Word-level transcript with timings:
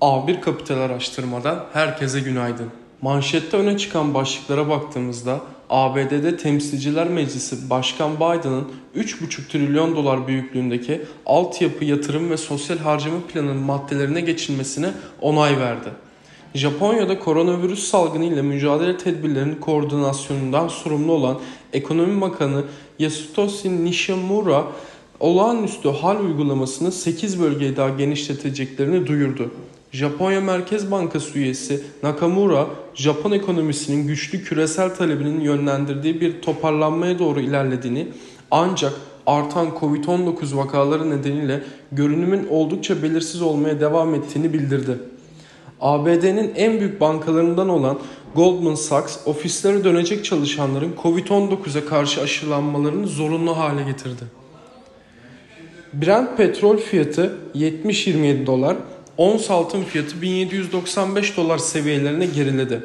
A1 0.00 0.40
Kapital 0.40 0.78
Araştırma'dan 0.78 1.64
herkese 1.72 2.20
günaydın. 2.20 2.70
Manşette 3.02 3.56
öne 3.56 3.78
çıkan 3.78 4.14
başlıklara 4.14 4.68
baktığımızda 4.68 5.40
ABD'de 5.70 6.36
Temsilciler 6.36 7.08
Meclisi 7.08 7.70
Başkan 7.70 8.16
Biden'ın 8.16 8.64
3,5 8.96 9.48
trilyon 9.48 9.96
dolar 9.96 10.26
büyüklüğündeki 10.26 11.02
altyapı 11.26 11.84
yatırım 11.84 12.30
ve 12.30 12.36
sosyal 12.36 12.78
harcama 12.78 13.20
planının 13.28 13.56
maddelerine 13.56 14.20
geçilmesine 14.20 14.90
onay 15.20 15.58
verdi. 15.58 15.88
Japonya'da 16.54 17.18
koronavirüs 17.18 17.84
salgını 17.84 18.24
ile 18.24 18.42
mücadele 18.42 18.96
tedbirlerinin 18.96 19.56
koordinasyonundan 19.56 20.68
sorumlu 20.68 21.12
olan 21.12 21.40
Ekonomi 21.72 22.20
Bakanı 22.20 22.64
Yasutoshi 22.98 23.84
Nishimura 23.84 24.64
olağanüstü 25.20 25.88
hal 25.88 26.20
uygulamasını 26.20 26.92
8 26.92 27.40
bölgeye 27.40 27.76
daha 27.76 27.88
genişleteceklerini 27.88 29.06
duyurdu. 29.06 29.50
Japonya 29.92 30.40
Merkez 30.40 30.90
Bankası 30.90 31.38
üyesi 31.38 31.82
Nakamura, 32.02 32.66
Japon 32.94 33.32
ekonomisinin 33.32 34.06
güçlü 34.06 34.42
küresel 34.44 34.94
talebinin 34.94 35.40
yönlendirdiği 35.40 36.20
bir 36.20 36.42
toparlanmaya 36.42 37.18
doğru 37.18 37.40
ilerlediğini 37.40 38.08
ancak 38.50 38.92
artan 39.26 39.66
Covid-19 39.80 40.56
vakaları 40.56 41.10
nedeniyle 41.10 41.62
görünümün 41.92 42.46
oldukça 42.50 43.02
belirsiz 43.02 43.42
olmaya 43.42 43.80
devam 43.80 44.14
ettiğini 44.14 44.52
bildirdi. 44.52 44.98
ABD'nin 45.80 46.52
en 46.56 46.80
büyük 46.80 47.00
bankalarından 47.00 47.68
olan 47.68 47.98
Goldman 48.34 48.74
Sachs 48.74 49.26
ofislere 49.26 49.84
dönecek 49.84 50.24
çalışanların 50.24 50.94
Covid-19'a 51.02 51.84
karşı 51.84 52.20
aşılanmalarını 52.20 53.06
zorunlu 53.06 53.56
hale 53.56 53.82
getirdi. 53.82 54.22
Brent 55.92 56.36
petrol 56.36 56.76
fiyatı 56.76 57.38
70-27 57.54 58.46
dolar, 58.46 58.76
ons 59.20 59.50
altın 59.50 59.84
fiyatı 59.84 60.22
1795 60.22 61.36
dolar 61.36 61.58
seviyelerine 61.58 62.26
geriledi. 62.26 62.80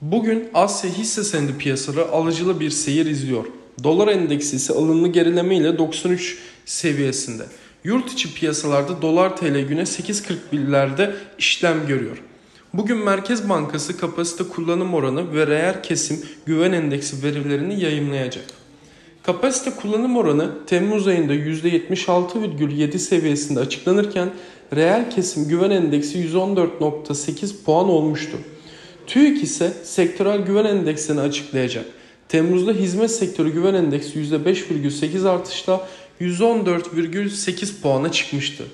Bugün 0.00 0.48
Asya 0.54 0.90
hisse 0.90 1.24
senedi 1.24 1.58
piyasaları 1.58 2.08
alıcılı 2.08 2.60
bir 2.60 2.70
seyir 2.70 3.06
izliyor. 3.06 3.44
Dolar 3.84 4.08
endeksi 4.08 4.56
ise 4.56 4.72
alımlı 4.72 5.08
gerileme 5.08 5.56
ile 5.56 5.78
93 5.78 6.38
seviyesinde. 6.64 7.42
Yurt 7.84 8.12
içi 8.12 8.34
piyasalarda 8.34 9.02
dolar 9.02 9.36
tl 9.36 9.60
güne 9.60 9.80
8.41'lerde 9.80 11.14
işlem 11.38 11.86
görüyor. 11.86 12.22
Bugün 12.74 12.98
Merkez 12.98 13.48
Bankası 13.48 13.96
kapasite 13.96 14.44
kullanım 14.44 14.94
oranı 14.94 15.34
ve 15.34 15.46
reel 15.46 15.82
kesim 15.82 16.20
güven 16.46 16.72
endeksi 16.72 17.22
verilerini 17.22 17.80
yayımlayacak. 17.80 18.44
Kapasite 19.26 19.70
kullanım 19.70 20.16
oranı 20.16 20.50
Temmuz 20.66 21.06
ayında 21.06 21.34
%76,7 21.34 22.98
seviyesinde 22.98 23.60
açıklanırken 23.60 24.30
reel 24.76 25.10
kesim 25.10 25.48
güven 25.48 25.70
endeksi 25.70 26.18
114.8 26.18 27.64
puan 27.64 27.88
olmuştu. 27.88 28.36
TÜİK 29.06 29.42
ise 29.42 29.72
sektörel 29.82 30.40
güven 30.40 30.64
endeksini 30.64 31.20
açıklayacak. 31.20 31.84
Temmuz'da 32.28 32.72
hizmet 32.72 33.10
sektörü 33.10 33.52
güven 33.52 33.74
endeksi 33.74 34.18
%5,8 34.18 35.28
artışla 35.28 35.88
114,8 36.20 37.80
puana 37.82 38.12
çıkmıştı. 38.12 38.64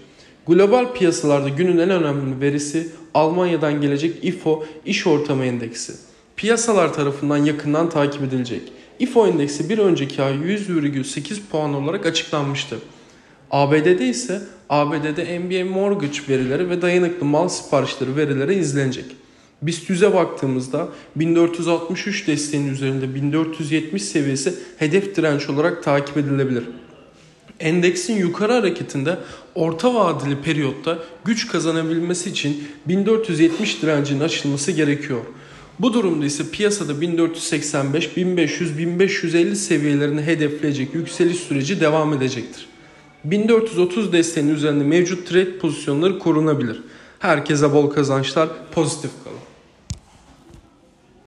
Global 0.46 0.92
piyasalarda 0.92 1.48
günün 1.48 1.78
en 1.78 1.90
önemli 1.90 2.40
verisi 2.40 2.88
Almanya'dan 3.14 3.80
gelecek 3.80 4.24
IFO 4.24 4.64
iş 4.86 5.06
ortamı 5.06 5.44
endeksi. 5.44 5.92
Piyasalar 6.36 6.94
tarafından 6.94 7.36
yakından 7.36 7.90
takip 7.90 8.22
edilecek. 8.22 8.62
IFO 9.00 9.26
endeksi 9.26 9.68
bir 9.68 9.78
önceki 9.78 10.22
ay 10.22 10.34
100,8 10.34 11.38
puan 11.50 11.74
olarak 11.74 12.06
açıklanmıştı. 12.06 12.78
ABD'de 13.50 14.08
ise 14.08 14.42
ABD'de 14.68 15.38
NBA 15.38 15.64
mortgage 15.64 16.18
verileri 16.28 16.70
ve 16.70 16.82
dayanıklı 16.82 17.26
mal 17.26 17.48
siparişleri 17.48 18.16
verileri 18.16 18.54
izlenecek. 18.54 19.04
BIST 19.62 19.90
100'e 19.90 20.14
baktığımızda 20.14 20.88
1463 21.16 22.26
desteğinin 22.28 22.72
üzerinde 22.72 23.14
1470 23.14 24.02
seviyesi 24.02 24.54
hedef 24.78 25.16
direnç 25.16 25.50
olarak 25.50 25.82
takip 25.82 26.16
edilebilir. 26.16 26.64
Endeksin 27.60 28.16
yukarı 28.16 28.52
hareketinde 28.52 29.18
orta 29.54 29.94
vadeli 29.94 30.42
periyotta 30.42 30.98
güç 31.24 31.48
kazanabilmesi 31.48 32.30
için 32.30 32.64
1470 32.88 33.82
direncinin 33.82 34.20
aşılması 34.20 34.72
gerekiyor. 34.72 35.20
Bu 35.82 35.92
durumda 35.92 36.26
ise 36.26 36.50
piyasada 36.50 37.00
1485, 37.00 38.16
1500, 38.16 38.78
1550 38.78 39.56
seviyelerini 39.56 40.22
hedefleyecek 40.22 40.94
yükseliş 40.94 41.36
süreci 41.36 41.80
devam 41.80 42.12
edecektir. 42.12 42.66
1430 43.24 44.12
desteğinin 44.12 44.54
üzerinde 44.54 44.84
mevcut 44.84 45.28
trade 45.28 45.58
pozisyonları 45.58 46.18
korunabilir. 46.18 46.82
Herkese 47.18 47.72
bol 47.72 47.90
kazançlar, 47.90 48.48
pozitif 48.72 49.10
kalın. 49.24 49.49